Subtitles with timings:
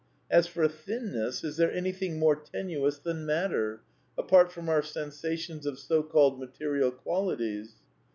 [0.31, 3.81] As for thinness, is there anything more tenuous than matter,
[4.17, 7.75] apart from our sensations of so called material qualities